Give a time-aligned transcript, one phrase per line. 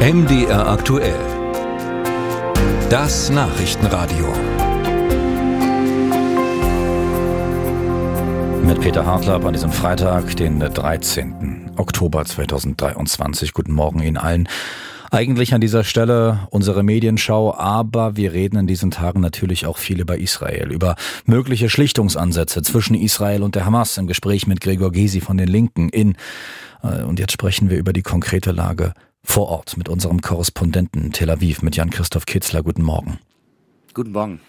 [0.00, 1.18] MDR aktuell.
[2.88, 4.28] Das Nachrichtenradio.
[8.64, 11.72] Mit Peter Hartlaub an diesem Freitag, den 13.
[11.76, 13.52] Oktober 2023.
[13.52, 14.48] Guten Morgen Ihnen allen.
[15.10, 20.00] Eigentlich an dieser Stelle unsere Medienschau, aber wir reden in diesen Tagen natürlich auch viel
[20.00, 20.94] über Israel, über
[21.24, 25.88] mögliche Schlichtungsansätze zwischen Israel und der Hamas im Gespräch mit Gregor Gysi von den Linken
[25.88, 26.14] in.
[26.84, 28.94] Äh, und jetzt sprechen wir über die konkrete Lage
[29.28, 32.62] vor Ort mit unserem Korrespondenten in Tel Aviv, mit Jan-Christoph Kitzler.
[32.62, 33.18] Guten Morgen.
[33.92, 34.40] Guten Morgen.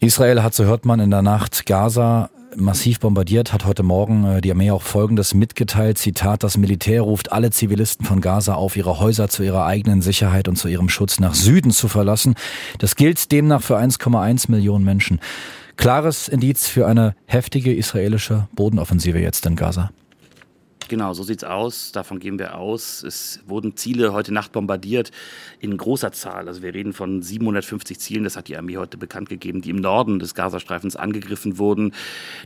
[0.00, 4.40] Israel hat, so hört man, in der Nacht Gaza massiv bombardiert, hat heute Morgen äh,
[4.40, 5.98] die Armee auch Folgendes mitgeteilt.
[5.98, 10.48] Zitat, das Militär ruft alle Zivilisten von Gaza auf, ihre Häuser zu ihrer eigenen Sicherheit
[10.48, 12.34] und zu ihrem Schutz nach Süden zu verlassen.
[12.78, 15.20] Das gilt demnach für 1,1 Millionen Menschen.
[15.76, 19.90] Klares Indiz für eine heftige israelische Bodenoffensive jetzt in Gaza.
[20.92, 21.90] Genau, so sieht's aus.
[21.92, 23.02] Davon gehen wir aus.
[23.02, 25.10] Es wurden Ziele heute Nacht bombardiert
[25.58, 26.48] in großer Zahl.
[26.48, 29.76] Also wir reden von 750 Zielen, das hat die Armee heute bekannt gegeben, die im
[29.76, 31.94] Norden des Gazastreifens angegriffen wurden.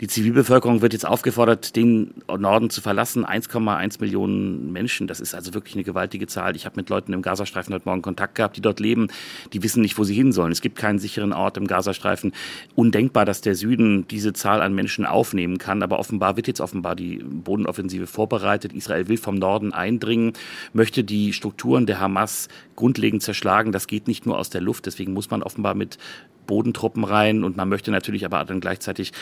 [0.00, 3.26] Die Zivilbevölkerung wird jetzt aufgefordert, den Norden zu verlassen.
[3.26, 6.56] 1,1 Millionen Menschen, das ist also wirklich eine gewaltige Zahl.
[6.56, 9.08] Ich habe mit Leuten im Gazastreifen heute Morgen Kontakt gehabt, die dort leben.
[9.52, 10.50] Die wissen nicht, wo sie hin sollen.
[10.50, 12.32] Es gibt keinen sicheren Ort im Gazastreifen.
[12.74, 15.82] Undenkbar, dass der Süden diese Zahl an Menschen aufnehmen kann.
[15.82, 18.72] Aber offenbar wird jetzt offenbar die Bodenoffensive vorbereitet vorbereitet.
[18.72, 20.32] Israel will vom Norden eindringen,
[20.72, 23.72] möchte die Strukturen der Hamas grundlegend zerschlagen.
[23.72, 25.98] Das geht nicht nur aus der Luft, deswegen muss man offenbar mit
[26.46, 29.12] Bodentruppen rein und man möchte natürlich aber dann gleichzeitig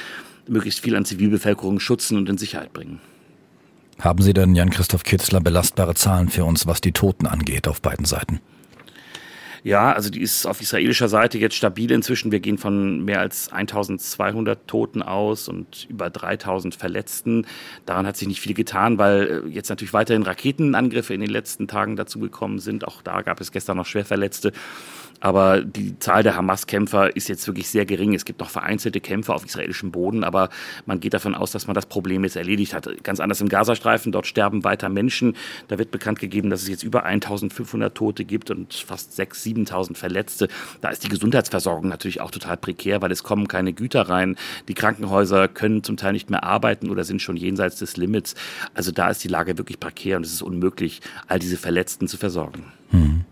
[0.47, 3.01] möglichst viel an Zivilbevölkerung schützen und in Sicherheit bringen.
[3.99, 8.05] Haben Sie denn, Jan-Christoph Kitzler, belastbare Zahlen für uns, was die Toten angeht auf beiden
[8.05, 8.41] Seiten?
[9.65, 12.33] Ja, also die ist auf israelischer Seite jetzt stabil inzwischen.
[12.33, 17.47] Wir gehen von mehr als 1200 Toten aus und über 3000 Verletzten.
[17.87, 21.69] Daran hat sich nicht viel getan, weil äh, jetzt natürlich weiterhin Raketenangriffe in den letzten
[21.69, 22.87] Tagen dazugekommen sind.
[22.87, 24.53] Auch da gab es gestern noch Schwerverletzte.
[25.21, 28.15] Aber die Zahl der Hamas-Kämpfer ist jetzt wirklich sehr gering.
[28.15, 30.49] Es gibt noch vereinzelte Kämpfer auf israelischem Boden, aber
[30.87, 32.89] man geht davon aus, dass man das Problem jetzt erledigt hat.
[33.03, 35.37] Ganz anders im Gazastreifen, dort sterben weiter Menschen.
[35.67, 39.97] Da wird bekannt gegeben, dass es jetzt über 1500 Tote gibt und fast 6.000, 7.000
[39.97, 40.49] Verletzte.
[40.81, 44.37] Da ist die Gesundheitsversorgung natürlich auch total prekär, weil es kommen keine Güter rein.
[44.69, 48.35] Die Krankenhäuser können zum Teil nicht mehr arbeiten oder sind schon jenseits des Limits.
[48.75, 52.17] Also da ist die Lage wirklich prekär und es ist unmöglich, all diese Verletzten zu
[52.17, 52.73] versorgen.
[52.91, 53.25] Hm.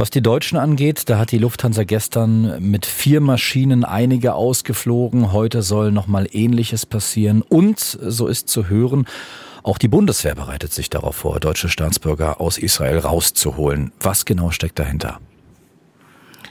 [0.00, 5.34] Was die Deutschen angeht, da hat die Lufthansa gestern mit vier Maschinen einige ausgeflogen.
[5.34, 7.42] Heute soll nochmal Ähnliches passieren.
[7.42, 9.04] Und, so ist zu hören,
[9.62, 13.92] auch die Bundeswehr bereitet sich darauf vor, deutsche Staatsbürger aus Israel rauszuholen.
[14.00, 15.20] Was genau steckt dahinter?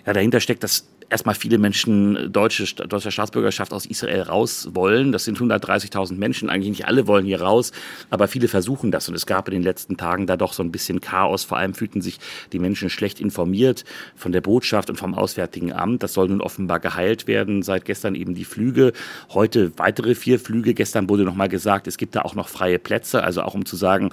[0.06, 5.12] Ja, dahinter steckt das erstmal viele Menschen deutsche, deutscher Staatsbürgerschaft aus Israel raus wollen.
[5.12, 6.50] Das sind 130.000 Menschen.
[6.50, 7.72] Eigentlich nicht alle wollen hier raus,
[8.10, 9.10] aber viele versuchen das.
[9.10, 11.44] Und es gab in den letzten Tagen da doch so ein bisschen Chaos.
[11.44, 12.20] Vor allem fühlten sich
[12.52, 16.04] die Menschen schlecht informiert von der Botschaft und vom Auswärtigen Amt.
[16.04, 17.64] Das soll nun offenbar geheilt werden.
[17.64, 18.94] Seit gestern eben die Flüge.
[19.30, 20.74] Heute weitere vier Flüge.
[20.74, 23.24] Gestern wurde nochmal gesagt, es gibt da auch noch freie Plätze.
[23.24, 24.12] Also auch um zu sagen,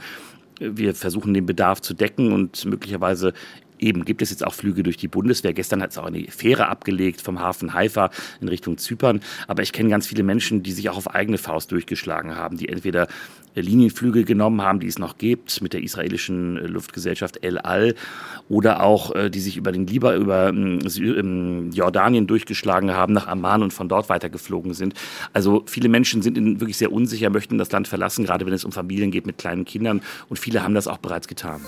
[0.58, 3.32] wir versuchen den Bedarf zu decken und möglicherweise
[3.78, 5.52] Eben gibt es jetzt auch Flüge durch die Bundeswehr.
[5.52, 8.10] Gestern hat es auch eine Fähre abgelegt vom Hafen Haifa
[8.40, 9.20] in Richtung Zypern.
[9.48, 12.68] Aber ich kenne ganz viele Menschen, die sich auch auf eigene Faust durchgeschlagen haben, die
[12.68, 13.08] entweder
[13.62, 17.94] Linienflüge genommen haben, die es noch gibt, mit der israelischen Luftgesellschaft El Al,
[18.48, 20.80] oder auch äh, die sich über den Liber, über ähm,
[21.72, 24.94] Jordanien durchgeschlagen haben, nach Amman und von dort weitergeflogen sind.
[25.32, 28.72] Also viele Menschen sind wirklich sehr unsicher, möchten das Land verlassen, gerade wenn es um
[28.72, 30.02] Familien geht mit kleinen Kindern.
[30.28, 31.60] Und viele haben das auch bereits getan.